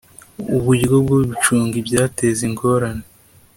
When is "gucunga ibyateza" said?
1.29-2.41